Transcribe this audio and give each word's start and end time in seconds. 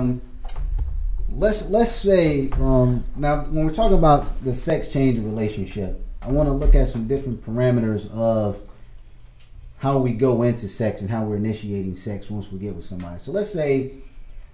um, 0.00 0.20
let's 1.28 1.68
let's 1.70 1.92
say 1.92 2.50
um, 2.52 3.04
now 3.16 3.42
when 3.44 3.64
we're 3.64 3.72
talking 3.72 3.98
about 3.98 4.32
the 4.44 4.54
sex 4.54 4.88
change 4.88 5.18
relationship, 5.18 6.00
I 6.22 6.28
want 6.28 6.48
to 6.48 6.52
look 6.52 6.74
at 6.74 6.88
some 6.88 7.06
different 7.06 7.44
parameters 7.44 8.10
of 8.12 8.60
how 9.78 9.98
we 9.98 10.12
go 10.12 10.42
into 10.42 10.68
sex 10.68 11.00
and 11.00 11.08
how 11.08 11.24
we're 11.24 11.36
initiating 11.36 11.94
sex 11.94 12.30
once 12.30 12.52
we 12.52 12.58
get 12.58 12.74
with 12.74 12.84
somebody. 12.84 13.18
So 13.18 13.32
let's 13.32 13.50
say 13.50 13.92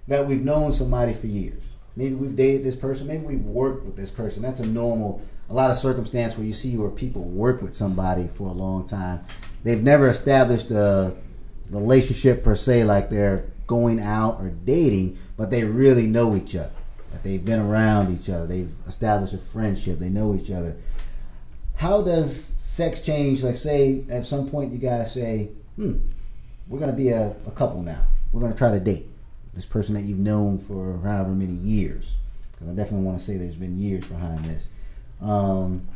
that 0.07 0.25
we've 0.25 0.43
known 0.43 0.71
somebody 0.71 1.13
for 1.13 1.27
years. 1.27 1.73
Maybe 1.97 2.15
we've 2.15 2.35
dated 2.35 2.63
this 2.63 2.75
person. 2.75 3.07
Maybe 3.07 3.25
we've 3.25 3.43
worked 3.43 3.85
with 3.85 3.97
this 3.97 4.09
person. 4.11 4.41
That's 4.41 4.61
a 4.61 4.65
normal, 4.65 5.21
a 5.49 5.53
lot 5.53 5.69
of 5.69 5.75
circumstance 5.75 6.37
where 6.37 6.45
you 6.45 6.53
see 6.53 6.77
where 6.77 6.89
people 6.89 7.23
work 7.23 7.61
with 7.61 7.75
somebody 7.75 8.27
for 8.27 8.47
a 8.47 8.53
long 8.53 8.87
time. 8.87 9.25
They've 9.63 9.83
never 9.83 10.07
established 10.07 10.71
a 10.71 11.15
relationship 11.71 12.43
per 12.43 12.55
se, 12.55 12.85
like 12.85 13.09
they're 13.09 13.47
going 13.67 13.99
out 13.99 14.39
or 14.39 14.49
dating, 14.49 15.17
but 15.35 15.51
they 15.51 15.63
really 15.63 16.07
know 16.07 16.35
each 16.35 16.55
other. 16.55 16.71
That 17.11 17.23
they've 17.23 17.43
been 17.43 17.59
around 17.59 18.17
each 18.17 18.29
other. 18.29 18.47
They've 18.47 18.71
established 18.87 19.33
a 19.33 19.37
friendship. 19.37 19.99
They 19.99 20.09
know 20.09 20.33
each 20.33 20.51
other. 20.51 20.75
How 21.75 22.01
does 22.01 22.35
sex 22.35 23.01
change? 23.01 23.43
Like, 23.43 23.57
say 23.57 24.03
at 24.09 24.25
some 24.25 24.49
point 24.49 24.71
you 24.71 24.77
guys 24.77 25.13
say, 25.13 25.49
"Hmm, 25.75 25.97
we're 26.67 26.79
gonna 26.79 26.93
be 26.93 27.09
a, 27.09 27.35
a 27.45 27.51
couple 27.51 27.81
now. 27.81 28.01
We're 28.31 28.41
gonna 28.41 28.55
try 28.55 28.71
to 28.71 28.79
date 28.79 29.07
this 29.53 29.65
person 29.65 29.93
that 29.95 30.01
you've 30.01 30.17
known 30.17 30.59
for 30.59 30.99
however 31.03 31.29
many 31.29 31.53
years." 31.53 32.15
Because 32.51 32.69
I 32.69 32.75
definitely 32.75 33.05
want 33.05 33.19
to 33.19 33.23
say 33.23 33.37
there's 33.37 33.55
been 33.55 33.79
years 33.79 34.03
behind 34.05 34.45
this. 34.45 34.67
Um, 35.21 35.87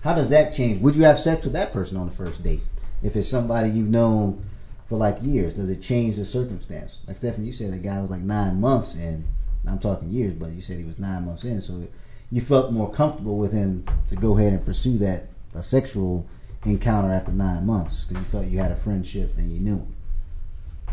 how 0.00 0.14
does 0.14 0.30
that 0.30 0.54
change? 0.54 0.80
Would 0.80 0.94
you 0.94 1.04
have 1.04 1.18
sex 1.18 1.44
with 1.44 1.52
that 1.52 1.72
person 1.72 1.96
on 1.96 2.08
the 2.08 2.14
first 2.14 2.42
date 2.42 2.62
if 3.02 3.16
it's 3.16 3.28
somebody 3.28 3.70
you've 3.70 3.90
known 3.90 4.42
for 4.88 4.96
like 4.96 5.18
years? 5.22 5.54
Does 5.54 5.70
it 5.70 5.82
change 5.82 6.16
the 6.16 6.24
circumstance? 6.24 6.98
Like 7.06 7.16
Stephanie, 7.16 7.46
you 7.46 7.52
said 7.52 7.72
the 7.72 7.78
guy 7.78 8.00
was 8.00 8.10
like 8.10 8.20
nine 8.20 8.60
months 8.60 8.94
in. 8.94 9.24
I'm 9.66 9.78
talking 9.78 10.08
years, 10.08 10.34
but 10.34 10.50
you 10.50 10.62
said 10.62 10.78
he 10.78 10.84
was 10.84 10.98
nine 10.98 11.26
months 11.26 11.44
in, 11.44 11.60
so 11.60 11.86
you 12.30 12.40
felt 12.40 12.72
more 12.72 12.90
comfortable 12.90 13.38
with 13.38 13.52
him 13.52 13.84
to 14.08 14.16
go 14.16 14.38
ahead 14.38 14.52
and 14.52 14.64
pursue 14.64 14.96
that 14.98 15.26
a 15.54 15.62
sexual 15.62 16.26
encounter 16.64 17.10
after 17.10 17.32
nine 17.32 17.66
months 17.66 18.04
because 18.04 18.22
you 18.22 18.28
felt 18.28 18.46
you 18.46 18.58
had 18.58 18.72
a 18.72 18.76
friendship 18.76 19.36
and 19.36 19.52
you 19.52 19.60
knew 19.60 19.76
him. 19.76 19.94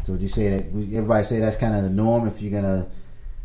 So 0.04 0.14
would 0.14 0.22
you 0.22 0.28
say 0.30 0.50
that? 0.50 0.68
Everybody 0.68 1.24
say 1.24 1.40
that's 1.40 1.58
kind 1.58 1.76
of 1.76 1.84
the 1.84 1.90
norm 1.90 2.28
if 2.28 2.42
you're 2.42 2.52
gonna 2.52 2.88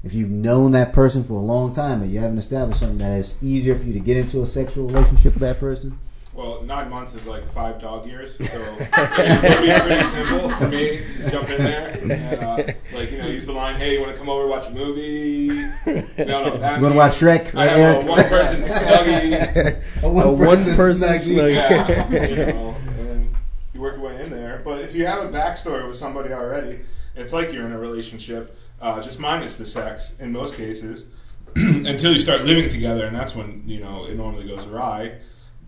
if 0.02 0.14
you've 0.14 0.30
known 0.30 0.72
that 0.72 0.92
person 0.92 1.24
for 1.24 1.34
a 1.34 1.42
long 1.42 1.72
time 1.72 2.02
and 2.02 2.10
you 2.10 2.20
haven't 2.20 2.38
established 2.38 2.80
something 2.80 2.98
that 2.98 3.18
is 3.18 3.36
easier 3.42 3.76
for 3.76 3.84
you 3.84 3.92
to 3.92 4.00
get 4.00 4.16
into 4.16 4.42
a 4.42 4.46
sexual 4.46 4.86
relationship 4.86 5.34
with 5.34 5.42
that 5.42 5.60
person? 5.60 5.98
Well, 6.32 6.62
nine 6.62 6.88
months 6.88 7.14
is 7.16 7.26
like 7.26 7.44
five 7.46 7.80
dog 7.80 8.06
years, 8.06 8.36
so 8.36 8.44
it 8.44 9.50
would 9.50 9.62
be 9.62 9.80
pretty 9.80 10.04
simple 10.04 10.48
for 10.50 10.68
me 10.68 10.98
to 10.98 11.04
just 11.04 11.28
jump 11.28 11.50
in 11.50 11.62
there 11.64 11.88
and, 11.88 12.12
uh, 12.12 12.56
like, 12.94 13.10
you 13.10 13.18
know, 13.18 13.26
use 13.26 13.46
the 13.46 13.52
line, 13.52 13.74
"Hey, 13.74 13.94
you 13.94 14.00
want 14.00 14.12
to 14.12 14.18
come 14.18 14.28
over 14.28 14.46
watch 14.46 14.68
a 14.68 14.70
movie?" 14.70 15.48
No, 15.48 16.44
no, 16.44 16.56
that 16.56 16.76
You 16.76 16.82
want 16.82 16.92
to 16.92 16.98
watch 16.98 17.20
means 17.20 17.42
Shrek? 17.42 17.54
I 17.56 17.66
have 17.66 17.78
Eric? 17.78 18.04
a 18.04 18.08
one-person 18.08 18.60
snuggie. 18.62 19.82
a 20.02 20.06
A 20.06 20.32
one-person 20.32 21.18
snuggie. 21.18 21.54
Yeah, 21.54 22.28
you 22.28 22.36
know, 22.54 22.76
and 23.00 23.28
you 23.74 23.80
work 23.80 23.96
your 23.96 24.04
way 24.04 24.22
in 24.22 24.30
there. 24.30 24.62
But 24.64 24.82
if 24.82 24.94
you 24.94 25.06
have 25.06 25.24
a 25.24 25.28
backstory 25.36 25.84
with 25.84 25.96
somebody 25.96 26.32
already, 26.32 26.78
it's 27.16 27.32
like 27.32 27.52
you're 27.52 27.66
in 27.66 27.72
a 27.72 27.78
relationship, 27.78 28.56
uh, 28.80 29.02
just 29.02 29.18
minus 29.18 29.56
the 29.58 29.66
sex 29.66 30.12
in 30.20 30.30
most 30.30 30.54
cases, 30.54 31.06
until 31.56 32.12
you 32.12 32.20
start 32.20 32.44
living 32.44 32.68
together, 32.68 33.04
and 33.04 33.16
that's 33.16 33.34
when 33.34 33.64
you 33.66 33.80
know 33.80 34.06
it 34.06 34.14
normally 34.14 34.46
goes 34.46 34.64
awry. 34.66 35.18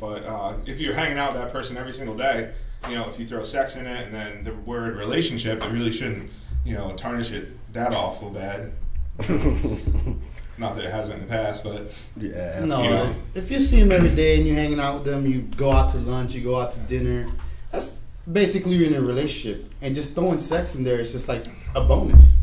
But 0.03 0.25
uh, 0.25 0.55
if 0.67 0.81
you're 0.81 0.95
hanging 0.95 1.17
out 1.17 1.33
with 1.33 1.43
that 1.43 1.53
person 1.53 1.77
every 1.77 1.93
single 1.93 2.17
day, 2.17 2.53
you 2.89 2.97
know, 2.97 3.09
if 3.09 3.21
you 3.21 3.25
throw 3.25 3.45
sex 3.45 3.77
in 3.77 3.87
it 3.87 4.07
and 4.07 4.13
then 4.13 4.43
the 4.43 4.53
word 4.53 4.97
relationship, 4.97 5.63
it 5.63 5.71
really 5.71 5.93
shouldn't, 5.93 6.29
you 6.65 6.75
know, 6.75 6.93
tarnish 6.97 7.31
it 7.31 7.73
that 7.73 7.95
awful 7.95 8.29
bad. 8.29 8.73
Not 10.59 10.75
that 10.75 10.85
it 10.85 10.91
hasn't 10.91 11.21
in 11.21 11.21
the 11.21 11.33
past, 11.33 11.63
but 11.63 11.97
Yeah, 12.17 12.65
No, 12.65 12.83
You 12.83 12.91
know. 12.91 13.15
if 13.35 13.49
you 13.49 13.61
see 13.61 13.79
them 13.79 13.93
every 13.93 14.13
day 14.13 14.39
and 14.39 14.47
you're 14.47 14.57
hanging 14.57 14.81
out 14.81 14.95
with 14.95 15.05
them, 15.05 15.25
you 15.25 15.43
go 15.57 15.71
out 15.71 15.91
to 15.91 15.99
lunch, 15.99 16.35
you 16.35 16.43
go 16.43 16.59
out 16.59 16.73
to 16.73 16.81
dinner. 16.81 17.29
That's 17.71 18.03
basically 18.33 18.73
you're 18.73 18.89
in 18.89 18.95
a 18.95 19.07
relationship, 19.07 19.73
and 19.83 19.95
just 19.95 20.17
throwing 20.17 20.41
sex 20.41 20.75
in 20.75 20.83
there 20.83 20.99
is 20.99 21.13
just 21.13 21.29
like 21.29 21.47
a 21.77 21.81
bonus. 21.81 22.35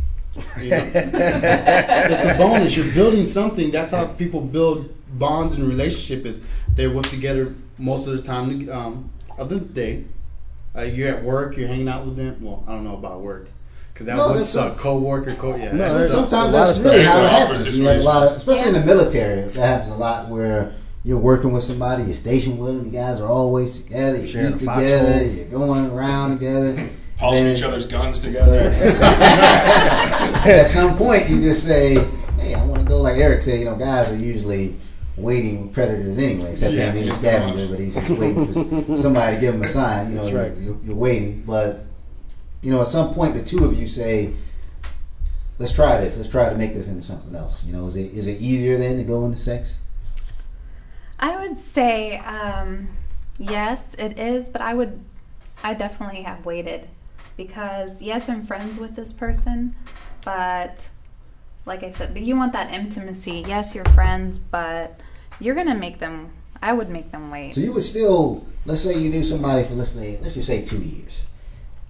You 0.61 0.69
know? 0.69 0.77
just 0.93 2.23
a 2.23 2.35
bonus. 2.37 2.77
You're 2.77 2.93
building 2.93 3.25
something. 3.25 3.69
That's 3.69 3.91
how 3.91 4.05
people 4.07 4.39
build 4.39 4.95
bonds 5.13 5.55
in 5.57 5.67
relationship. 5.67 6.25
Is 6.25 6.41
they're 6.75 6.91
with 6.91 7.09
together 7.09 7.53
most 7.77 8.07
of 8.07 8.15
the 8.17 8.23
time 8.23 8.69
um, 8.69 9.09
of 9.37 9.49
the 9.49 9.59
day. 9.59 10.05
Uh, 10.75 10.81
you're 10.81 11.09
at 11.15 11.23
work. 11.23 11.57
You're 11.57 11.67
hanging 11.67 11.87
out 11.87 12.05
with 12.05 12.15
them. 12.15 12.37
Well, 12.41 12.63
I 12.67 12.71
don't 12.71 12.83
know 12.83 12.95
about 12.95 13.21
work. 13.21 13.47
Because 13.93 14.05
that 14.05 14.17
No, 14.17 14.27
would 14.29 14.37
that's 14.37 14.49
suck. 14.49 14.77
Co-worker, 14.77 15.33
co 15.35 15.55
yeah. 15.55 15.71
No, 15.73 15.97
that. 15.97 16.09
Sometimes 16.09 16.49
a 16.49 16.51
that's 16.51 16.79
really 16.79 17.03
how 17.03 17.21
it 17.21 17.29
happens. 17.29 17.61
awkward 17.61 17.75
You 17.75 17.85
have 17.85 18.01
a 18.01 18.03
lot 18.03 18.27
of, 18.27 18.37
especially 18.37 18.67
in 18.69 18.73
the 18.75 18.85
military, 18.85 19.41
that 19.49 19.55
happens 19.55 19.91
a 19.91 19.97
lot 19.97 20.29
where 20.29 20.71
you're 21.03 21.19
working 21.19 21.51
with 21.51 21.63
somebody, 21.63 22.03
you're 22.03 22.15
stationed 22.15 22.59
with 22.59 22.77
them, 22.77 22.85
you 22.85 22.91
guys 22.91 23.19
are 23.19 23.27
always 23.27 23.81
together, 23.81 24.19
you 24.19 24.27
Sharing 24.27 24.53
eat 24.53 24.59
together, 24.59 25.07
foxhole. 25.09 25.31
you're 25.33 25.45
going 25.47 25.91
around 25.91 26.37
together. 26.37 26.89
polishing 27.17 27.47
each 27.47 27.63
other's 27.63 27.85
guns 27.85 28.19
together. 28.21 28.69
At 30.49 30.63
some 30.63 30.97
point, 30.97 31.29
you 31.29 31.41
just 31.41 31.65
say, 31.65 31.95
"Hey, 32.39 32.53
I 32.53 32.63
want 32.65 32.81
to 32.81 32.87
go." 32.87 33.01
Like 33.01 33.17
Eric 33.17 33.41
said, 33.41 33.59
you 33.59 33.65
know, 33.65 33.75
guys 33.75 34.09
are 34.09 34.15
usually 34.15 34.77
waiting 35.19 35.63
with 35.63 35.73
predators 35.73 36.17
anyway. 36.17 36.51
Except 36.53 36.73
Yeah, 36.73 36.91
him, 36.91 36.97
he's 36.97 37.07
a 37.07 37.09
he's 37.11 37.19
scavenger, 37.19 37.67
but 37.67 37.79
he's 37.79 37.95
just 37.95 38.09
waiting 38.09 38.83
for 38.83 38.97
somebody 38.97 39.35
to 39.35 39.41
give 39.41 39.55
him 39.55 39.63
a 39.63 39.67
sign. 39.67 40.09
You 40.09 40.15
know, 40.15 40.21
That's 40.21 40.31
you're, 40.31 40.41
right. 40.41 40.57
you're, 40.57 40.77
you're 40.83 40.95
waiting, 40.95 41.43
but 41.45 41.85
you 42.61 42.71
know, 42.71 42.81
at 42.81 42.87
some 42.87 43.13
point, 43.13 43.33
the 43.35 43.43
two 43.43 43.63
of 43.65 43.73
you 43.73 43.87
say, 43.87 44.33
"Let's 45.57 45.73
try 45.73 45.99
this. 46.01 46.17
Let's 46.17 46.29
try 46.29 46.49
to 46.49 46.55
make 46.55 46.73
this 46.73 46.87
into 46.87 47.03
something 47.03 47.35
else." 47.35 47.63
You 47.63 47.73
know, 47.73 47.87
is 47.87 47.95
it 47.95 48.13
is 48.13 48.27
it 48.27 48.41
easier 48.41 48.77
then 48.77 48.97
to 48.97 49.03
go 49.03 49.25
into 49.25 49.37
sex? 49.37 49.77
I 51.19 51.37
would 51.45 51.57
say 51.57 52.17
um, 52.19 52.89
yes, 53.37 53.85
it 53.97 54.19
is, 54.19 54.47
but 54.49 54.61
I 54.61 54.73
would, 54.73 55.03
I 55.63 55.73
definitely 55.73 56.21
have 56.23 56.45
waited 56.45 56.87
because 57.37 58.01
yes, 58.01 58.29
I'm 58.29 58.45
friends 58.45 58.77
with 58.79 58.95
this 58.95 59.13
person, 59.13 59.75
but 60.23 60.89
like 61.69 61.83
I 61.83 61.91
said, 61.91 62.17
you 62.17 62.35
want 62.35 62.51
that 62.53 62.73
intimacy. 62.73 63.43
Yes, 63.47 63.75
you're 63.75 63.85
friends, 63.85 64.39
but 64.39 64.99
you're 65.39 65.55
gonna 65.55 65.75
make 65.75 65.99
them. 65.99 66.33
I 66.61 66.73
would 66.73 66.89
make 66.89 67.11
them 67.11 67.29
wait. 67.31 67.55
So 67.55 67.61
you 67.61 67.71
would 67.71 67.83
still, 67.83 68.45
let's 68.65 68.81
say 68.81 68.97
you 68.97 69.09
knew 69.09 69.23
somebody 69.23 69.63
for 69.63 69.75
let's 69.75 69.91
say 69.91 70.19
let's 70.21 70.33
just 70.33 70.47
say 70.47 70.65
two 70.65 70.79
years, 70.79 71.27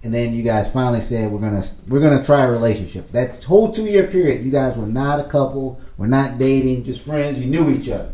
and 0.04 0.14
then 0.14 0.34
you 0.34 0.44
guys 0.44 0.70
finally 0.70 1.00
said 1.00 1.32
we're 1.32 1.40
gonna 1.40 1.64
we're 1.88 2.00
gonna 2.00 2.22
try 2.22 2.42
a 2.42 2.50
relationship. 2.50 3.10
That 3.10 3.42
whole 3.42 3.72
two 3.72 3.86
year 3.86 4.06
period, 4.06 4.44
you 4.44 4.52
guys 4.52 4.76
were 4.76 4.86
not 4.86 5.18
a 5.18 5.24
couple, 5.24 5.80
we're 5.96 6.06
not 6.06 6.38
dating, 6.38 6.84
just 6.84 7.04
friends. 7.04 7.40
You 7.40 7.50
knew 7.50 7.70
each 7.70 7.88
other, 7.88 8.12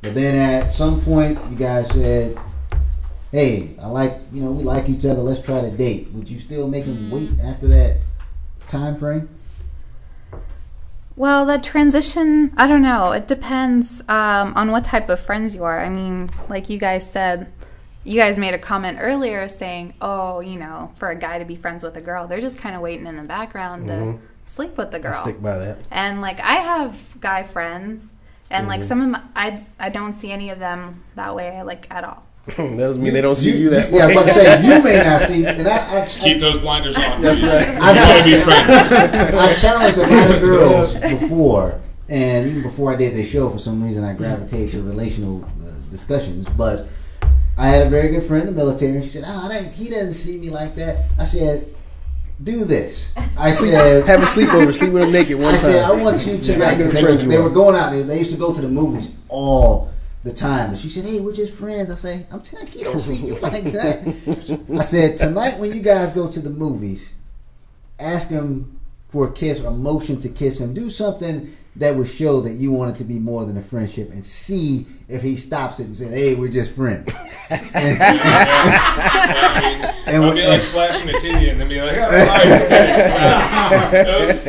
but 0.00 0.14
then 0.14 0.34
at 0.34 0.72
some 0.72 1.02
point 1.02 1.38
you 1.50 1.56
guys 1.56 1.88
said, 1.90 2.38
"Hey, 3.30 3.76
I 3.80 3.88
like 3.88 4.18
you 4.32 4.42
know 4.42 4.50
we 4.50 4.64
like 4.64 4.88
each 4.88 5.04
other. 5.04 5.20
Let's 5.20 5.42
try 5.42 5.60
to 5.60 5.70
date." 5.70 6.10
Would 6.14 6.30
you 6.30 6.40
still 6.40 6.66
make 6.66 6.86
them 6.86 7.10
wait 7.10 7.30
after 7.44 7.68
that 7.68 7.98
time 8.68 8.96
frame? 8.96 9.28
Well, 11.16 11.46
the 11.46 11.56
transition, 11.58 12.52
I 12.58 12.66
don't 12.66 12.82
know. 12.82 13.12
It 13.12 13.26
depends 13.26 14.02
um, 14.06 14.52
on 14.54 14.70
what 14.70 14.84
type 14.84 15.08
of 15.08 15.18
friends 15.18 15.54
you 15.54 15.64
are. 15.64 15.82
I 15.82 15.88
mean, 15.88 16.28
like 16.50 16.68
you 16.68 16.78
guys 16.78 17.10
said, 17.10 17.50
you 18.04 18.20
guys 18.20 18.38
made 18.38 18.52
a 18.52 18.58
comment 18.58 18.98
earlier 19.00 19.48
saying, 19.48 19.94
oh, 20.02 20.40
you 20.40 20.58
know, 20.58 20.92
for 20.96 21.08
a 21.08 21.16
guy 21.16 21.38
to 21.38 21.46
be 21.46 21.56
friends 21.56 21.82
with 21.82 21.96
a 21.96 22.02
girl, 22.02 22.26
they're 22.26 22.42
just 22.42 22.58
kind 22.58 22.76
of 22.76 22.82
waiting 22.82 23.06
in 23.06 23.16
the 23.16 23.22
background 23.22 23.86
to 23.86 24.18
sleep 24.44 24.76
with 24.76 24.90
the 24.90 24.98
girl. 24.98 25.12
I 25.12 25.14
stick 25.14 25.42
by 25.42 25.56
that. 25.56 25.78
And 25.90 26.20
like, 26.20 26.38
I 26.40 26.56
have 26.56 27.16
guy 27.18 27.44
friends, 27.44 28.12
and 28.50 28.68
like 28.68 28.84
some 28.84 29.00
of 29.00 29.08
my, 29.08 29.22
I, 29.34 29.64
I 29.80 29.88
don't 29.88 30.14
see 30.14 30.30
any 30.30 30.50
of 30.50 30.58
them 30.58 31.02
that 31.14 31.34
way, 31.34 31.62
like 31.62 31.86
at 31.90 32.04
all. 32.04 32.25
that 32.56 32.76
doesn't 32.78 33.02
mean 33.02 33.12
they 33.12 33.20
don't 33.20 33.36
see 33.36 33.58
you, 33.58 33.70
that 33.70 33.90
Yeah, 33.90 34.04
I 34.04 34.06
way. 34.08 34.14
was 34.14 34.22
about 34.24 34.34
to 34.34 34.40
say 34.40 34.62
you 34.76 34.82
may 34.82 34.96
not 35.04 35.20
see. 35.22 35.44
And 35.46 35.66
I, 35.68 36.00
I, 36.00 36.04
Just 36.04 36.20
keep 36.22 36.38
those 36.38 36.58
blinders 36.58 36.96
on. 36.96 37.20
That's 37.20 37.40
please. 37.40 37.52
right. 37.52 37.74
You 37.74 37.80
want 37.80 38.18
to 38.18 38.24
be 38.24 38.36
friends. 38.40 38.70
I've 39.34 39.58
challenged 39.60 39.98
a 39.98 40.02
lot 40.02 40.34
of 40.36 40.40
girls 40.42 40.96
before, 40.96 41.80
and 42.08 42.46
even 42.46 42.62
before 42.62 42.92
I 42.92 42.96
did 42.96 43.14
this 43.14 43.28
show, 43.28 43.50
for 43.50 43.58
some 43.58 43.82
reason 43.82 44.04
I 44.04 44.12
gravitated 44.12 44.70
to 44.72 44.82
relational 44.82 45.44
uh, 45.44 45.70
discussions. 45.90 46.48
But 46.48 46.86
I 47.58 47.66
had 47.68 47.86
a 47.86 47.90
very 47.90 48.10
good 48.10 48.22
friend 48.22 48.48
in 48.48 48.54
the 48.54 48.60
military, 48.60 48.92
and 48.94 49.02
she 49.04 49.10
said, 49.10 49.24
"Oh, 49.26 49.48
he 49.74 49.88
doesn't 49.90 50.14
see 50.14 50.38
me 50.38 50.50
like 50.50 50.76
that." 50.76 51.06
I 51.18 51.24
said, 51.24 51.66
"Do 52.44 52.64
this." 52.64 53.12
I 53.36 53.50
said, 53.50 54.06
Have 54.06 54.22
a 54.22 54.26
sleepover, 54.26 54.72
sleep 54.74 54.92
with 54.92 55.02
them 55.02 55.10
naked 55.12 55.36
one 55.38 55.54
I 55.54 55.58
said, 55.58 55.84
I 55.84 55.88
time. 55.88 56.00
want 56.00 56.16
you 56.26 56.42
See 56.42 56.52
tonight. 56.52 56.66
how 56.72 56.74
good 56.76 56.84
'cause 56.92 56.94
They 56.94 57.02
were, 57.04 57.16
they 57.16 57.38
were 57.38 57.50
going 57.50 57.74
out. 57.74 57.90
They, 57.92 58.02
they 58.02 58.18
used 58.18 58.30
to 58.30 58.36
go 58.38 58.54
to 58.54 58.60
the 58.60 58.68
movies 58.68 59.14
all 59.28 59.90
the 60.26 60.34
time. 60.34 60.70
And 60.70 60.78
she 60.78 60.88
said, 60.90 61.04
"Hey, 61.04 61.20
we're 61.20 61.32
just 61.32 61.58
friends." 61.58 61.88
I 61.90 61.94
say, 61.94 62.26
"I'm 62.30 62.40
telling 62.42 62.68
you, 62.72 62.84
don't 62.84 62.98
see 63.00 63.16
you 63.16 63.34
like 63.40 63.64
that." 63.64 64.06
I 64.78 64.82
said, 64.82 65.16
"Tonight, 65.18 65.58
when 65.58 65.72
you 65.74 65.80
guys 65.80 66.10
go 66.10 66.28
to 66.30 66.40
the 66.40 66.50
movies, 66.50 67.12
ask 67.98 68.28
him 68.28 68.78
for 69.08 69.28
a 69.28 69.32
kiss 69.32 69.62
or 69.64 69.70
motion 69.70 70.20
to 70.20 70.28
kiss 70.28 70.60
him. 70.60 70.74
Do 70.74 70.90
something 70.90 71.54
that 71.76 71.94
would 71.94 72.06
show 72.08 72.40
that 72.40 72.52
you 72.54 72.72
want 72.72 72.94
it 72.94 72.98
to 72.98 73.04
be 73.04 73.18
more 73.18 73.44
than 73.44 73.56
a 73.58 73.62
friendship, 73.62 74.10
and 74.10 74.24
see 74.24 74.86
if 75.08 75.22
he 75.22 75.36
stops 75.36 75.78
it 75.80 75.86
and 75.86 75.96
says, 75.96 76.12
"Hey, 76.12 76.34
we're 76.34 76.48
just 76.48 76.72
friends." 76.72 77.08
Yeah, 77.50 77.60
I 79.54 79.60
mean, 79.62 79.92
And 80.06 80.16
I'll 80.16 80.22
when- 80.28 80.36
be 80.36 80.46
like 80.46 80.62
flashing 80.62 81.08
a 81.10 81.12
titty 81.14 81.48
and 81.50 81.60
then 81.60 81.68
be 81.68 81.80
like, 81.80 81.96
oh, 81.98 82.10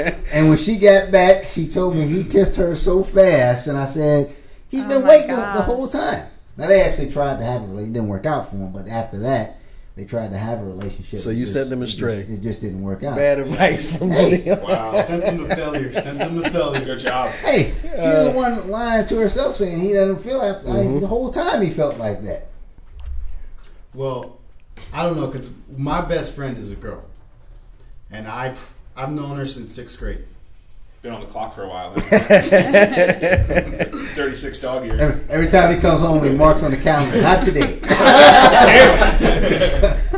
sorry. 0.02 0.14
And 0.34 0.50
when 0.50 0.58
she 0.58 0.78
got 0.78 1.12
back, 1.12 1.46
she 1.48 1.68
told 1.68 1.96
me 1.96 2.08
he 2.08 2.24
kissed 2.24 2.56
her 2.58 2.76
so 2.76 3.04
fast, 3.04 3.68
and 3.68 3.78
I 3.78 3.86
said, 3.86 4.36
"He's 4.69 4.84
Oh 4.86 4.90
been 4.90 5.08
waiting 5.08 5.30
the, 5.30 5.36
the 5.36 5.62
whole 5.64 5.88
time." 5.88 6.28
Now 6.58 6.68
they 6.68 6.81
actually 6.81 7.12
tried 7.12 7.38
to 7.40 7.46
have 7.46 7.62
a 7.62 7.66
relationship. 7.68 7.90
It 7.90 7.94
didn't 7.94 8.10
work 8.10 8.25
out 8.25 8.50
for 8.50 8.56
him, 8.58 8.72
but 8.72 8.88
after 8.88 9.19
that, 9.19 9.60
they 9.96 10.06
tried 10.06 10.31
to 10.31 10.38
have 10.38 10.60
a 10.60 10.64
relationship. 10.64 11.19
So 11.19 11.30
you 11.30 11.42
just- 11.42 11.54
sent 11.54 11.69
them 11.69 11.81
it 11.81 11.86
just- 11.86 11.98
astray. 11.98 12.18
It 12.19 12.42
just 12.42 12.62
didn't 12.62 12.81
work 12.81 13.04
out. 13.04 13.16
Bad 13.16 13.40
advice 13.40 13.98
from 13.98 14.12
Hey. 14.12 14.40
Janelle. 14.40 14.64
Wow. 14.64 14.92
Send 15.04 15.24
them 15.24 15.38
to 15.48 15.56
failure. 15.56 15.94
Send 15.94 16.19
them 16.22 16.42
to 16.42 16.50
failure. 16.50 16.84
Good 16.84 17.00
job. 17.00 17.30
Hey, 17.31 17.74
she 17.81 17.88
was 17.90 18.00
Uh, 18.00 18.24
the 18.25 18.31
one 18.31 18.69
lying 18.69 19.06
to 19.08 19.16
herself, 19.18 19.56
saying 19.56 19.80
he 19.80 19.94
doesn't 19.94 20.22
feel 20.22 20.38
like 20.40 20.64
Mm-hmm. 20.64 21.00
the 21.00 21.08
whole 21.08 21.30
time 21.31 21.62
he 21.62 21.69
felt 21.69 21.98
like 21.98 22.24
that. 22.24 22.48
Well, 23.94 24.38
I 24.94 25.04
don't 25.04 25.16
know 25.16 25.28
because 25.28 25.50
my 25.75 26.02
best 26.02 26.34
friend 26.36 26.58
is 26.58 26.72
a 26.72 26.75
girl, 26.75 27.04
and 28.12 28.28
I've 28.28 28.74
I've 28.96 29.12
known 29.12 29.38
her 29.38 29.46
since 29.46 29.74
sixth 29.74 29.98
grade. 30.00 30.24
Been 31.07 31.15
on 31.15 31.21
the 31.21 31.27
clock 31.27 31.56
for 31.56 31.63
a 31.63 31.69
while. 31.69 31.94
36 32.01 34.59
dog 34.59 34.83
years. 34.83 35.00
Every, 35.00 35.24
every 35.30 35.48
time 35.48 35.74
he 35.74 35.80
comes 35.80 36.01
home, 36.01 36.21
he 36.21 36.31
marks 36.31 36.63
on 36.63 36.71
the 36.71 36.75
calendar. 36.75 37.21
Not 37.21 37.45
today. 37.45 37.80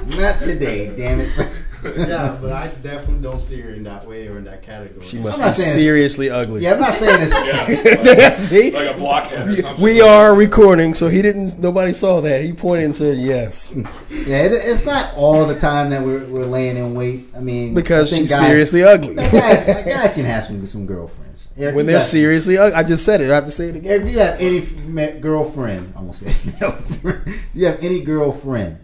Not 0.17 0.41
today. 0.41 0.91
Damn 0.97 1.19
it. 1.19 1.37
Yeah, 1.83 2.37
but 2.41 2.51
I 2.51 2.67
definitely 2.81 3.21
don't 3.23 3.39
see 3.39 3.59
her 3.61 3.69
in 3.71 3.83
that 3.83 4.05
way 4.07 4.27
or 4.27 4.37
in 4.37 4.43
that 4.45 4.61
category. 4.61 5.05
She 5.05 5.17
must 5.19 5.35
I'm 5.39 5.47
not 5.47 5.55
be 5.55 5.61
seriously 5.61 6.29
ugly. 6.29 6.61
Yeah, 6.61 6.73
I'm 6.73 6.79
not 6.81 6.93
saying 6.93 7.19
this. 7.19 7.31
Yeah. 7.31 8.33
See? 8.35 8.71
Like 8.71 8.95
a 8.95 8.97
blockhead 8.97 9.47
or 9.47 9.55
something. 9.55 9.83
We 9.83 10.01
are 10.01 10.35
recording, 10.35 10.93
so 10.93 11.07
he 11.07 11.21
didn't. 11.21 11.59
Nobody 11.59 11.93
saw 11.93 12.21
that. 12.21 12.43
He 12.43 12.53
pointed 12.53 12.85
and 12.85 12.95
said 12.95 13.17
yes 13.17 13.75
Yeah, 14.09 14.43
it, 14.43 14.51
it's 14.53 14.85
not 14.85 15.13
all 15.15 15.45
the 15.45 15.57
time 15.59 15.89
that 15.91 16.03
we're, 16.03 16.25
we're 16.27 16.45
laying 16.45 16.77
in 16.77 16.93
wait. 16.95 17.25
I 17.35 17.39
mean, 17.39 17.73
because 17.73 18.13
I 18.13 18.17
she's 18.17 18.29
guys- 18.29 18.47
seriously 18.47 18.83
ugly. 18.83 19.15
Guys, 19.15 19.85
guys 19.85 20.13
can 20.13 20.25
have 20.25 20.45
some 20.45 20.65
some 20.67 20.85
girlfriends. 20.85 21.47
Eric, 21.57 21.75
When 21.75 21.85
they're 21.85 21.97
got- 21.99 22.03
seriously 22.05 22.57
ugly, 22.57 22.73
I 22.75 22.83
just 22.83 23.03
said 23.05 23.21
it. 23.21 23.29
I 23.29 23.35
have 23.35 23.45
to 23.45 23.51
say 23.51 23.65
it 23.69 23.75
again. 23.75 23.91
Eric, 23.91 24.03
do 24.03 24.09
you 24.11 24.19
have 24.19 24.39
any 24.39 24.59
f- 24.59 25.21
girlfriend? 25.21 25.93
I 25.95 25.99
almost 25.99 26.19
said 26.19 26.35
male 26.61 26.71
friend. 26.71 27.25
Do 27.25 27.33
you 27.59 27.65
have 27.65 27.83
any 27.83 28.01
girlfriend 28.01 28.79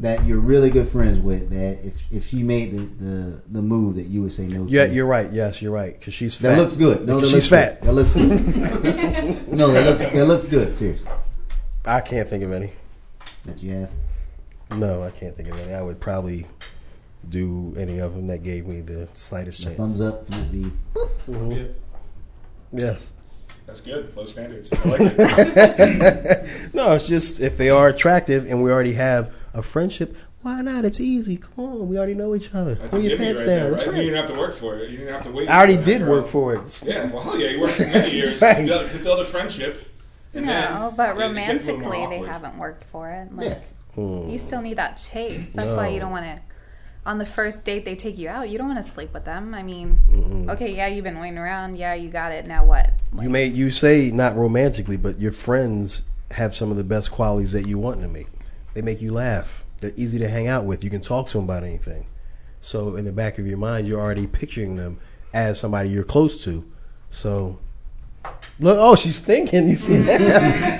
that 0.00 0.24
you're 0.24 0.38
really 0.40 0.70
good 0.70 0.86
friends 0.88 1.18
with 1.18 1.50
that 1.50 1.84
if 1.84 2.06
if 2.12 2.26
she 2.28 2.42
made 2.42 2.70
the 2.72 2.82
the, 3.04 3.42
the 3.48 3.62
move 3.62 3.96
that 3.96 4.04
you 4.06 4.22
would 4.22 4.32
say 4.32 4.46
no 4.46 4.64
Yeah, 4.68 4.86
to? 4.86 4.92
you're 4.94 5.06
right. 5.06 5.30
Yes, 5.32 5.60
you're 5.60 5.72
right. 5.72 5.98
Because 5.98 6.14
she's 6.14 6.34
fat. 6.36 6.54
that 6.56 6.58
looks 6.62 6.76
good. 6.76 7.06
No, 7.06 7.16
that 7.20 7.26
She's 7.26 7.34
looks 7.34 7.48
fat. 7.48 7.80
Good. 7.80 7.88
That 7.88 7.92
looks 7.94 8.12
good. 8.12 9.48
no, 9.52 9.68
that 9.72 9.86
looks 9.86 10.12
that 10.12 10.24
looks 10.26 10.48
good. 10.48 10.76
Seriously, 10.76 11.08
I 11.84 12.00
can't 12.00 12.28
think 12.28 12.44
of 12.44 12.52
any. 12.52 12.72
that 13.46 13.62
you 13.62 13.72
have. 13.72 13.90
No, 14.78 15.02
I 15.02 15.10
can't 15.10 15.34
think 15.34 15.48
of 15.48 15.58
any. 15.58 15.72
I 15.74 15.82
would 15.82 15.98
probably 16.00 16.46
do 17.28 17.74
any 17.76 17.98
of 17.98 18.14
them 18.14 18.26
that 18.28 18.42
gave 18.42 18.66
me 18.66 18.80
the 18.82 19.08
slightest 19.14 19.58
The 19.60 19.64
chance. 19.74 19.76
thumbs 19.78 20.00
up 20.00 20.28
would 20.30 20.52
be. 20.52 20.70
Mm-hmm. 20.94 21.50
Yeah, 21.52 21.64
Yes. 22.72 23.12
That's 23.68 23.82
good. 23.82 24.16
Low 24.16 24.24
standards. 24.24 24.72
I 24.72 24.88
like 24.88 25.00
it. 25.02 26.70
No, 26.74 26.92
it's 26.94 27.06
just 27.06 27.38
if 27.40 27.58
they 27.58 27.68
are 27.68 27.88
attractive 27.88 28.46
and 28.46 28.62
we 28.62 28.70
already 28.72 28.94
have 28.94 29.36
a 29.52 29.62
friendship, 29.62 30.16
why 30.40 30.62
not? 30.62 30.86
It's 30.86 31.00
easy. 31.00 31.36
Come 31.36 31.64
on, 31.66 31.88
we 31.88 31.98
already 31.98 32.14
know 32.14 32.34
each 32.34 32.54
other. 32.54 32.76
That's 32.76 32.94
Pull 32.94 33.04
a 33.04 33.08
your 33.08 33.18
pants 33.18 33.42
right 33.42 33.46
down. 33.46 33.58
there, 33.58 33.70
That's 33.72 33.86
right? 33.86 33.96
You 33.96 34.02
didn't 34.04 34.16
have 34.26 34.30
to 34.34 34.38
work 34.40 34.54
for 34.54 34.78
it. 34.78 34.90
You 34.90 34.96
didn't 34.98 35.12
have 35.12 35.22
to 35.24 35.32
wait. 35.32 35.48
I 35.50 35.58
already 35.58 35.76
did 35.76 36.00
girl. 36.00 36.10
work 36.10 36.26
for 36.28 36.54
it. 36.54 36.82
Yeah, 36.86 37.12
well, 37.12 37.38
yeah, 37.38 37.50
you 37.50 37.60
worked 37.60 37.74
for 37.74 37.82
many 37.92 38.10
years 38.10 38.40
Right. 38.40 38.56
to, 38.56 38.66
build, 38.66 38.90
to 38.90 38.98
build 39.00 39.20
a 39.20 39.24
friendship. 39.26 39.84
And 40.32 40.46
No, 40.46 40.52
then 40.52 40.94
but 40.96 41.16
it- 41.18 41.30
it 41.30 41.34
gets 41.34 41.64
a 41.64 41.66
little 41.66 41.80
more 41.80 41.90
romantically, 41.92 42.18
they 42.20 42.26
haven't 42.26 42.58
worked 42.58 42.84
for 42.84 43.10
it. 43.10 43.34
Like, 43.36 43.46
Yeah. 43.96 44.26
You 44.30 44.38
still 44.38 44.62
need 44.62 44.78
that 44.78 44.96
chase. 44.96 45.48
That's 45.50 45.72
why 45.74 45.88
you 45.88 46.00
don't 46.00 46.12
want 46.12 46.24
to. 46.36 46.42
On 47.08 47.16
the 47.16 47.24
first 47.24 47.64
date, 47.64 47.86
they 47.86 47.96
take 47.96 48.18
you 48.18 48.28
out. 48.28 48.50
You 48.50 48.58
don't 48.58 48.68
want 48.68 48.84
to 48.84 48.92
sleep 48.92 49.14
with 49.14 49.24
them. 49.24 49.54
I 49.54 49.62
mean, 49.62 49.98
okay, 50.50 50.76
yeah, 50.76 50.88
you've 50.88 51.04
been 51.04 51.18
waiting 51.18 51.38
around. 51.38 51.78
Yeah, 51.78 51.94
you 51.94 52.10
got 52.10 52.32
it. 52.32 52.46
Now 52.46 52.66
what? 52.66 52.92
Like, 53.14 53.24
You 53.24 53.30
may 53.30 53.46
you 53.46 53.70
say 53.70 54.10
not 54.10 54.36
romantically, 54.36 54.98
but 54.98 55.18
your 55.18 55.32
friends 55.32 56.02
have 56.32 56.54
some 56.54 56.70
of 56.70 56.76
the 56.76 56.84
best 56.84 57.10
qualities 57.10 57.52
that 57.52 57.66
you 57.66 57.78
want 57.78 58.02
to 58.02 58.08
meet. 58.08 58.26
They 58.74 58.82
make 58.82 59.00
you 59.00 59.10
laugh. 59.10 59.64
They're 59.78 59.94
easy 59.96 60.18
to 60.18 60.28
hang 60.28 60.48
out 60.48 60.66
with. 60.66 60.84
You 60.84 60.90
can 60.90 61.00
talk 61.00 61.28
to 61.28 61.38
them 61.38 61.44
about 61.44 61.64
anything. 61.64 62.04
So 62.60 62.96
in 62.96 63.06
the 63.06 63.12
back 63.12 63.38
of 63.38 63.46
your 63.46 63.56
mind, 63.56 63.88
you're 63.88 63.98
already 63.98 64.26
picturing 64.26 64.76
them 64.76 64.98
as 65.32 65.58
somebody 65.58 65.88
you're 65.88 66.04
close 66.04 66.44
to. 66.44 66.70
So 67.08 67.58
look, 68.60 68.78
oh, 68.80 68.96
she's 68.96 69.20
thinking. 69.20 69.68
You 69.68 69.76
see 69.76 69.96
that? 69.98 70.18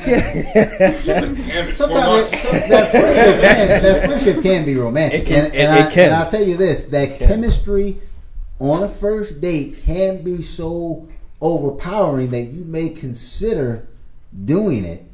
Damn 0.07 1.69
it, 1.69 1.77
Sometimes 1.77 2.33
it, 2.33 2.37
some, 2.39 2.53
that, 2.71 2.91
friendship 2.91 3.41
can, 3.41 3.83
that 3.83 4.05
friendship 4.07 4.43
can 4.43 4.65
be 4.65 4.75
romantic. 4.77 5.23
It 5.23 5.27
can- 5.27 5.45
and, 5.47 5.55
and 5.55 5.79
it 5.79 5.87
I, 5.87 5.91
can. 5.91 6.05
And 6.07 6.15
I'll 6.15 6.31
tell 6.31 6.43
you 6.43 6.57
this: 6.57 6.85
that 6.87 7.19
chemistry 7.19 7.99
on 8.59 8.83
a 8.83 8.89
first 8.89 9.41
date 9.41 9.79
can 9.85 10.23
be 10.23 10.43
so 10.43 11.09
overpowering 11.41 12.31
that 12.31 12.43
you 12.43 12.65
may 12.65 12.89
consider 12.91 13.87
doing 14.45 14.85
it. 14.85 15.05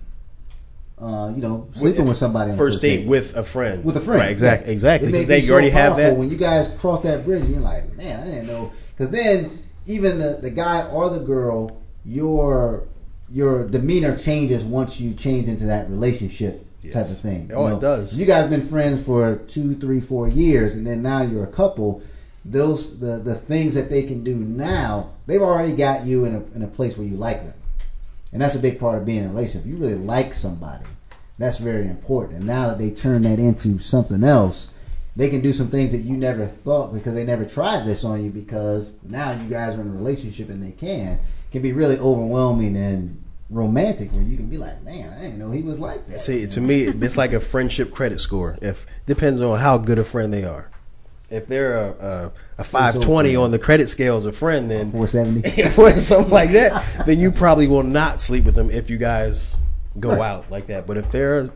Uh, 0.97 1.33
you 1.35 1.43
know, 1.43 1.69
sleeping 1.73 2.07
with 2.07 2.17
somebody 2.17 2.51
on 2.51 2.55
a 2.55 2.59
First 2.59 2.81
date 2.81 3.05
with 3.07 3.37
a 3.37 3.43
friend. 3.43 3.85
with 3.85 3.97
a 3.97 4.01
friend. 4.01 4.21
Right, 4.21 4.31
exactly, 4.31 4.69
Yeah. 4.69 4.73
exactly. 4.73 5.11
Because 5.13 5.27
they 5.29 5.37
you 5.39 5.43
so 5.49 5.53
already 5.53 5.71
have 5.71 5.95
powerful 5.95 6.11
that. 6.13 6.19
When 6.19 6.31
you 6.31 6.37
guys 6.37 6.69
cross 6.79 7.03
that 7.03 7.25
bridge, 7.25 7.45
you're 7.49 7.59
like, 7.61 7.93
man, 7.97 8.21
I 8.21 8.25
didn't 8.25 8.47
know. 8.47 8.73
Because 8.97 9.11
then, 9.11 9.65
even 9.87 10.19
the, 10.21 10.39
the 10.41 10.51
guy 10.51 10.87
or 10.89 11.11
the 11.11 11.19
girl, 11.19 11.83
your 12.05 12.85
your 13.29 13.67
demeanor 13.69 14.17
changes 14.17 14.65
once 14.65 15.01
you 15.01 15.15
change 15.15 15.49
into 15.49 15.65
that 15.67 15.89
relationship 15.89 16.67
type 16.93 17.07
of 17.07 17.19
thing. 17.19 17.51
Oh, 17.55 17.69
You 17.69 17.77
it 17.77 17.81
does. 17.81 18.15
You 18.17 18.27
guys 18.27 18.51
been 18.51 18.61
friends 18.61 19.03
for 19.05 19.37
two, 19.37 19.75
three, 19.75 20.01
four 20.01 20.29
years, 20.29 20.75
and 20.75 20.87
then 20.87 21.03
now 21.03 21.23
you're 21.23 21.45
a 21.45 21.49
couple. 21.49 22.03
Those 22.45 22.99
the 22.99 23.19
the 23.19 23.35
things 23.35 23.75
that 23.75 23.89
they 23.89 24.03
can 24.03 24.23
do 24.23 24.37
now, 24.37 25.11
they've 25.27 25.41
already 25.41 25.73
got 25.73 26.05
you 26.05 26.27
in 26.27 26.35
a 26.35 26.43
in 26.55 26.63
a 26.63 26.69
place 26.69 26.99
where 26.99 27.07
you 27.07 27.17
like 27.17 27.43
them. 27.43 27.55
And 28.33 28.43
that's 28.43 28.55
a 28.57 28.59
big 28.59 28.79
part 28.79 28.99
of 28.99 29.07
being 29.07 29.21
in 29.21 29.27
a 29.27 29.29
relationship. 29.29 29.67
You 29.67 29.77
really 29.77 29.95
like 29.95 30.35
somebody, 30.35 30.85
that's 31.39 31.59
very 31.59 31.87
important. 31.87 32.39
And 32.39 32.47
now 32.47 32.67
that 32.69 32.79
they 32.79 32.91
turn 32.91 33.23
that 33.23 33.39
into 33.39 33.79
something 33.79 34.25
else, 34.25 34.69
they 35.17 35.29
can 35.29 35.41
do 35.41 35.53
some 35.53 35.69
things 35.69 35.93
that 35.93 35.99
you 35.99 36.17
never 36.17 36.47
thought 36.47 36.93
because 36.93 37.15
they 37.15 37.25
never 37.25 37.45
tried 37.45 37.85
this 37.87 38.05
on 38.05 38.25
you 38.25 38.31
because 38.31 38.93
now 39.05 39.31
you 39.33 39.49
guys 39.49 39.77
are 39.77 39.81
in 39.81 39.89
a 39.89 39.91
relationship 39.93 40.49
and 40.49 40.63
they 40.63 40.73
can. 40.73 41.21
Can 41.53 41.63
be 41.63 41.73
really 41.73 41.97
overwhelming 41.99 42.77
and 42.77 43.23
romantic 43.49 44.11
where 44.13 44.23
you 44.23 44.37
can 44.37 44.47
be 44.47 44.59
like, 44.59 44.83
man, 44.83 45.13
I 45.13 45.21
didn't 45.23 45.39
know 45.39 45.51
he 45.53 45.63
was 45.63 45.79
like 45.79 46.07
that. 46.09 46.19
See, 46.19 46.47
to 46.49 46.61
me, 46.61 46.83
it's 46.83 47.17
like 47.17 47.33
a 47.33 47.39
friendship 47.41 47.93
credit 47.93 48.21
score. 48.21 48.59
If 48.61 48.87
depends 49.07 49.41
on 49.41 49.59
how 49.61 49.79
good 49.79 49.99
a 49.99 50.05
friend 50.05 50.33
they 50.33 50.45
are. 50.45 50.71
If 51.31 51.47
they're 51.47 51.77
a, 51.77 51.91
a, 51.91 52.33
a 52.59 52.65
five 52.65 53.01
twenty 53.01 53.35
on 53.37 53.51
the 53.51 53.59
credit 53.59 53.89
scale 53.89 54.17
as 54.17 54.27
a 54.27 54.33
friend, 54.33 54.71
then 54.71 54.91
470. 54.93 55.63
or 55.83 55.99
something 56.01 56.31
like 56.33 56.51
that, 56.53 57.07
then 57.07 57.19
you 57.21 57.31
probably 57.33 57.67
will 57.67 57.83
not 57.83 58.21
sleep 58.21 58.45
with 58.45 58.55
them 58.55 58.71
if 58.71 58.91
you 58.91 58.99
guys 58.99 59.57
go 59.99 60.11
Right. 60.11 60.21
out 60.21 60.51
like 60.51 60.67
that. 60.69 60.87
But 60.87 60.97
if 60.97 61.11
they're 61.11 61.51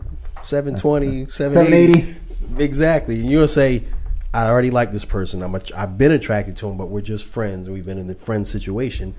720, 0.45 1.27
780, 1.29 2.15
exactly, 2.61 3.21
and 3.21 3.31
you'll 3.31 3.49
say, 3.49 3.85
"I 4.33 4.49
already 4.49 4.71
like 4.71 4.93
this 4.93 5.05
person. 5.05 5.43
I'm 5.43 5.55
a, 5.55 5.61
I've 5.77 5.99
been 5.99 6.13
attracted 6.13 6.57
to 6.59 6.69
him, 6.69 6.77
but 6.77 6.87
we're 6.87 7.01
just 7.01 7.25
friends, 7.25 7.67
and 7.67 7.75
we've 7.75 7.87
been 7.87 7.99
in 7.99 8.07
the 8.07 8.15
friend 8.15 8.47
situation." 8.47 9.15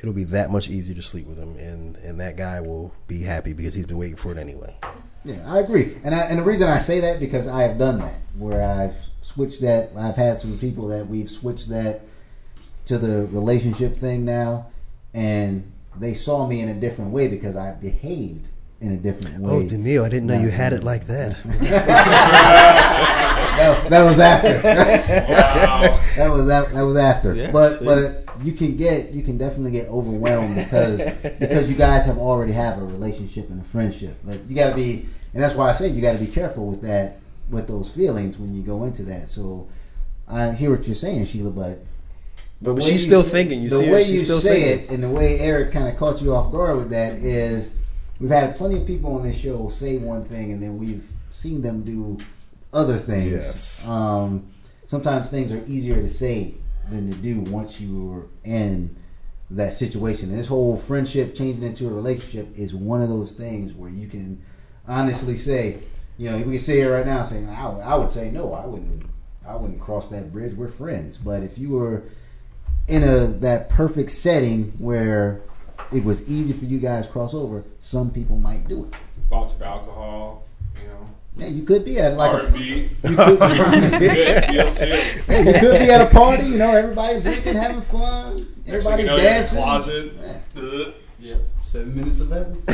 It'll 0.00 0.14
be 0.14 0.24
that 0.24 0.50
much 0.50 0.68
easier 0.68 0.96
to 0.96 1.02
sleep 1.02 1.28
with 1.28 1.38
him, 1.38 1.56
and 1.58 1.96
and 1.96 2.20
that 2.20 2.36
guy 2.36 2.60
will 2.60 2.92
be 3.06 3.22
happy 3.22 3.52
because 3.52 3.74
he's 3.74 3.86
been 3.86 3.98
waiting 3.98 4.16
for 4.16 4.32
it 4.32 4.38
anyway. 4.38 4.74
Yeah, 5.24 5.40
I 5.46 5.60
agree, 5.60 5.96
and 6.02 6.14
I, 6.14 6.22
and 6.22 6.38
the 6.38 6.42
reason 6.42 6.68
I 6.68 6.78
say 6.78 7.00
that 7.00 7.20
because 7.20 7.46
I 7.46 7.62
have 7.62 7.78
done 7.78 7.98
that 8.00 8.20
where 8.36 8.62
I've 8.62 8.96
switched 9.20 9.60
that. 9.62 9.90
I've 9.96 10.16
had 10.16 10.38
some 10.38 10.58
people 10.58 10.88
that 10.88 11.06
we've 11.06 11.30
switched 11.30 11.68
that 11.70 12.02
to 12.86 12.98
the 12.98 13.26
relationship 13.26 13.96
thing 13.96 14.24
now, 14.24 14.66
and 15.14 15.70
they 15.98 16.14
saw 16.14 16.46
me 16.46 16.60
in 16.60 16.68
a 16.68 16.74
different 16.74 17.12
way 17.12 17.28
because 17.28 17.56
I 17.56 17.72
behaved 17.72 18.48
in 18.82 18.92
a 18.92 18.96
different 18.96 19.36
oh, 19.38 19.58
way. 19.58 19.64
Oh, 19.64 19.68
Daniil, 19.68 20.04
I 20.04 20.08
didn't 20.08 20.26
know 20.26 20.38
you 20.38 20.50
had 20.50 20.72
it 20.72 20.82
like 20.82 21.06
that. 21.06 21.42
that, 23.56 23.86
that 23.88 24.02
was 24.02 24.18
after. 24.18 24.54
Wow. 24.62 26.00
that 26.16 26.30
was 26.30 26.46
that, 26.48 26.72
that 26.72 26.82
was 26.82 26.96
after. 26.96 27.34
Yeah, 27.34 27.50
but 27.52 27.78
see. 27.78 27.84
but 27.84 27.98
it, 27.98 28.28
you 28.42 28.52
can 28.52 28.76
get 28.76 29.12
you 29.12 29.22
can 29.22 29.38
definitely 29.38 29.70
get 29.70 29.88
overwhelmed 29.88 30.56
because 30.56 30.98
because 31.38 31.70
you 31.70 31.76
guys 31.76 32.06
have 32.06 32.18
already 32.18 32.52
have 32.52 32.78
a 32.78 32.84
relationship 32.84 33.48
and 33.50 33.60
a 33.60 33.64
friendship. 33.64 34.16
But 34.24 34.44
you 34.48 34.56
got 34.56 34.70
to 34.70 34.76
be, 34.76 35.06
and 35.32 35.42
that's 35.42 35.54
why 35.54 35.68
I 35.68 35.72
say 35.72 35.88
you 35.88 36.02
got 36.02 36.18
to 36.18 36.24
be 36.24 36.30
careful 36.30 36.66
with 36.66 36.82
that 36.82 37.20
with 37.48 37.68
those 37.68 37.90
feelings 37.90 38.38
when 38.38 38.52
you 38.52 38.62
go 38.62 38.84
into 38.84 39.04
that. 39.04 39.28
So 39.28 39.68
I 40.28 40.52
hear 40.52 40.70
what 40.70 40.86
you're 40.86 40.94
saying, 40.94 41.26
Sheila, 41.26 41.50
but. 41.50 41.78
But 42.60 42.80
she's 42.80 43.04
still 43.04 43.24
say- 43.24 43.30
thinking. 43.30 43.60
You 43.62 43.70
the 43.70 43.78
see 43.78 43.86
her, 43.86 43.92
way 43.92 44.04
she's 44.04 44.12
you 44.12 44.20
still 44.20 44.38
say 44.38 44.76
thinking. 44.76 44.86
it, 44.86 44.94
and 44.94 45.02
the 45.02 45.08
way 45.08 45.40
Eric 45.40 45.72
kind 45.72 45.88
of 45.88 45.96
caught 45.96 46.22
you 46.22 46.32
off 46.32 46.52
guard 46.52 46.76
with 46.76 46.90
that 46.90 47.14
is, 47.14 47.74
we've 48.22 48.30
had 48.30 48.54
plenty 48.56 48.80
of 48.80 48.86
people 48.86 49.16
on 49.16 49.24
this 49.24 49.38
show 49.38 49.68
say 49.68 49.98
one 49.98 50.24
thing, 50.24 50.52
and 50.52 50.62
then 50.62 50.78
we've 50.78 51.10
seen 51.32 51.60
them 51.60 51.82
do 51.82 52.16
other 52.72 52.96
things. 52.96 53.32
Yes. 53.32 53.88
Um, 53.88 54.48
sometimes 54.86 55.28
things 55.28 55.52
are 55.52 55.62
easier 55.66 55.96
to 55.96 56.08
say 56.08 56.54
than 56.88 57.10
to 57.10 57.18
do 57.18 57.40
once 57.40 57.80
you're 57.80 58.26
in 58.44 58.96
that 59.50 59.72
situation. 59.72 60.30
And 60.30 60.38
this 60.38 60.46
whole 60.46 60.76
friendship 60.76 61.34
changing 61.34 61.64
into 61.64 61.88
a 61.88 61.92
relationship 61.92 62.56
is 62.56 62.74
one 62.74 63.02
of 63.02 63.08
those 63.08 63.32
things 63.32 63.74
where 63.74 63.90
you 63.90 64.06
can 64.06 64.40
honestly 64.86 65.36
say, 65.36 65.78
you 66.16 66.30
know, 66.30 66.36
we 66.38 66.44
can 66.44 66.58
sit 66.58 66.76
here 66.76 66.94
right 66.94 67.06
now 67.06 67.24
saying, 67.24 67.48
I 67.48 67.80
I 67.80 67.96
would 67.96 68.12
say 68.12 68.30
no, 68.30 68.54
I 68.54 68.66
wouldn't, 68.66 69.04
I 69.46 69.56
wouldn't 69.56 69.80
cross 69.80 70.06
that 70.08 70.30
bridge. 70.30 70.54
We're 70.54 70.68
friends. 70.68 71.18
But 71.18 71.42
if 71.42 71.58
you 71.58 71.70
were 71.70 72.04
in 72.86 73.02
a 73.02 73.26
that 73.26 73.68
perfect 73.68 74.12
setting 74.12 74.72
where 74.78 75.42
it 75.94 76.04
was 76.04 76.28
easy 76.28 76.52
for 76.52 76.64
you 76.64 76.78
guys 76.78 77.06
to 77.06 77.12
cross 77.12 77.34
over, 77.34 77.64
some 77.78 78.10
people 78.10 78.36
might 78.36 78.68
do 78.68 78.84
it. 78.84 78.94
Lots 79.30 79.54
of 79.54 79.62
alcohol, 79.62 80.44
you 80.80 80.88
know. 80.88 81.06
Yeah, 81.36 81.46
you 81.46 81.62
could 81.62 81.84
be 81.84 81.98
at 81.98 82.16
like 82.16 82.30
R 82.32 82.40
a, 82.40 82.44
and 82.46 82.54
B. 82.54 82.60
you 82.68 82.88
could, 83.02 83.38
Good, 83.38 84.44
DLC. 84.44 84.88
Yeah, 85.28 85.38
you 85.40 85.60
could 85.60 85.78
be 85.80 85.90
at 85.90 86.00
a 86.00 86.10
party, 86.10 86.44
you 86.44 86.58
know, 86.58 86.74
everybody's 86.74 87.22
drinking, 87.22 87.54
having 87.54 87.80
fun, 87.80 88.36
Next 88.66 88.86
thing 88.86 88.98
everybody's 88.98 89.00
you 89.00 89.06
know, 89.06 89.16
you're 89.16 89.18
in 89.18 89.24
the 89.24 89.30
dancing. 89.30 89.58
closet. 89.58 90.12
Yeah. 90.20 90.62
Ugh. 90.62 90.94
Yep. 91.20 91.40
Seven 91.62 91.94
minutes 91.94 92.18
of 92.20 92.30
heaven. 92.30 92.62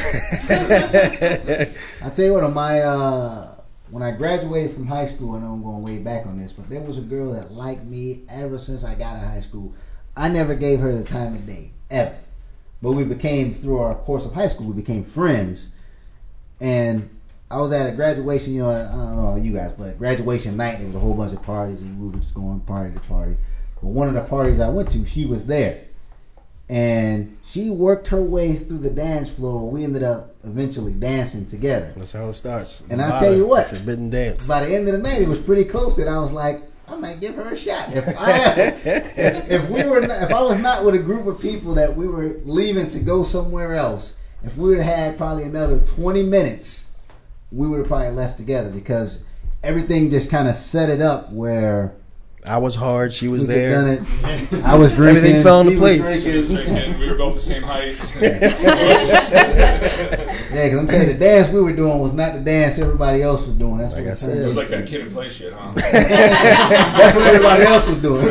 I 2.02 2.10
tell 2.10 2.24
you 2.24 2.32
what, 2.32 2.44
on 2.44 2.54
my 2.54 2.80
uh, 2.80 3.54
when 3.90 4.02
I 4.02 4.10
graduated 4.10 4.72
from 4.72 4.86
high 4.86 5.04
school, 5.06 5.34
I 5.36 5.40
know 5.40 5.52
I'm 5.52 5.62
going 5.62 5.82
way 5.82 5.98
back 5.98 6.26
on 6.26 6.38
this, 6.38 6.52
but 6.54 6.68
there 6.70 6.80
was 6.80 6.96
a 6.96 7.02
girl 7.02 7.32
that 7.34 7.52
liked 7.52 7.84
me 7.84 8.22
ever 8.30 8.58
since 8.58 8.84
I 8.84 8.94
got 8.94 9.16
in 9.16 9.22
high 9.28 9.40
school. 9.40 9.74
I 10.16 10.28
never 10.30 10.54
gave 10.54 10.80
her 10.80 10.92
the 10.94 11.04
time 11.04 11.34
of 11.34 11.46
day 11.46 11.72
ever, 11.90 12.16
but 12.82 12.92
we 12.92 13.04
became 13.04 13.54
through 13.54 13.78
our 13.78 13.94
course 13.94 14.26
of 14.26 14.34
high 14.34 14.46
school, 14.46 14.66
we 14.66 14.74
became 14.74 15.04
friends, 15.04 15.68
and 16.60 17.08
I 17.50 17.60
was 17.60 17.72
at 17.72 17.88
a 17.88 17.92
graduation. 17.92 18.52
You 18.52 18.62
know, 18.62 18.70
I 18.70 18.82
don't 18.82 19.16
know 19.16 19.28
about 19.28 19.42
you 19.42 19.52
guys, 19.52 19.72
but 19.72 19.98
graduation 19.98 20.56
night 20.56 20.78
there 20.78 20.86
was 20.86 20.96
a 20.96 21.00
whole 21.00 21.14
bunch 21.14 21.32
of 21.32 21.42
parties, 21.42 21.82
and 21.82 22.00
we 22.00 22.08
were 22.08 22.18
just 22.18 22.34
going 22.34 22.60
party 22.60 22.94
to 22.94 23.00
party. 23.00 23.36
But 23.80 23.88
one 23.88 24.08
of 24.08 24.14
the 24.14 24.22
parties 24.22 24.60
I 24.60 24.68
went 24.68 24.90
to, 24.90 25.04
she 25.04 25.24
was 25.24 25.46
there 25.46 25.84
and 26.68 27.38
she 27.44 27.70
worked 27.70 28.08
her 28.08 28.20
way 28.20 28.54
through 28.56 28.78
the 28.78 28.90
dance 28.90 29.30
floor. 29.30 29.70
We 29.70 29.84
ended 29.84 30.02
up 30.02 30.34
eventually 30.44 30.92
dancing 30.92 31.46
together. 31.46 31.94
That's 31.96 32.12
how 32.12 32.28
it 32.28 32.34
starts. 32.34 32.84
And 32.90 33.00
I 33.00 33.18
tell 33.18 33.34
you 33.34 33.46
what, 33.46 33.68
forbidden 33.68 34.10
dance. 34.10 34.46
By 34.46 34.66
the 34.66 34.74
end 34.74 34.86
of 34.88 34.92
the 34.92 34.98
night, 34.98 35.22
it 35.22 35.28
was 35.28 35.40
pretty 35.40 35.64
close 35.64 35.96
that 35.96 36.08
I 36.08 36.18
was 36.18 36.30
like, 36.30 36.62
I 36.90 36.96
might 36.96 37.20
give 37.20 37.34
her 37.34 37.52
a 37.52 37.56
shot. 37.56 37.94
If 37.94 38.08
I, 38.18 38.52
if, 38.84 39.50
if 39.50 39.70
we 39.70 39.84
were, 39.84 40.00
not, 40.00 40.22
if 40.22 40.32
I 40.32 40.40
was 40.42 40.58
not 40.58 40.84
with 40.84 40.94
a 40.94 40.98
group 40.98 41.26
of 41.26 41.40
people 41.40 41.74
that 41.74 41.94
we 41.94 42.06
were 42.06 42.36
leaving 42.44 42.88
to 42.90 42.98
go 42.98 43.22
somewhere 43.22 43.74
else, 43.74 44.16
if 44.44 44.56
we 44.56 44.70
would 44.70 44.80
have 44.80 44.96
had 44.96 45.18
probably 45.18 45.44
another 45.44 45.80
twenty 45.80 46.22
minutes, 46.22 46.90
we 47.52 47.68
would 47.68 47.78
have 47.78 47.88
probably 47.88 48.10
left 48.10 48.38
together 48.38 48.70
because 48.70 49.22
everything 49.62 50.10
just 50.10 50.30
kind 50.30 50.48
of 50.48 50.54
set 50.54 50.88
it 50.88 51.00
up 51.00 51.32
where 51.32 51.94
I 52.44 52.58
was 52.58 52.74
hard. 52.74 53.12
She 53.12 53.28
was 53.28 53.42
we 53.42 53.48
there. 53.54 53.70
done 53.70 53.88
it. 53.88 54.00
I 54.64 54.76
was 54.76 54.92
drinking. 54.92 55.16
Everything 55.18 55.42
fell 55.42 55.60
into 55.60 55.76
place. 55.76 56.00
Was 56.00 56.22
drinking. 56.22 56.54
drinking. 56.54 56.98
We 57.00 57.08
were 57.10 57.16
both 57.16 57.34
the 57.34 57.40
same 57.40 57.62
height. 57.62 57.96
Whoops. 57.98 58.14
Yeah, 60.48 60.64
because 60.64 60.78
I'm 60.78 60.86
telling 60.88 61.06
you, 61.08 61.12
the 61.12 61.18
dance 61.20 61.48
we 61.50 61.60
were 61.60 61.74
doing 61.76 61.98
was 62.00 62.14
not 62.14 62.32
the 62.32 62.40
dance 62.40 62.78
everybody 62.78 63.22
else 63.22 63.46
was 63.46 63.54
doing. 63.54 63.76
That's 63.78 63.92
Like 63.92 64.04
what 64.04 64.12
I 64.12 64.16
said. 64.16 64.38
It 64.38 64.46
was 64.46 64.56
like 64.56 64.68
that 64.68 64.86
Kid 64.86 65.02
'n 65.02 65.10
Play 65.12 65.28
shit, 65.28 65.52
huh? 65.52 65.72
That's 65.74 67.14
what 67.16 67.26
everybody 67.26 67.64
else 67.64 67.86
was 67.86 68.00
doing. 68.00 68.24